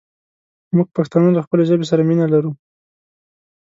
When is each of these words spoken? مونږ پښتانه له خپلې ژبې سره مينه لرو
مونږ 0.75 0.87
پښتانه 0.97 1.29
له 1.33 1.41
خپلې 1.45 1.63
ژبې 1.69 1.85
سره 1.91 2.01
مينه 2.09 2.25
لرو 2.33 2.51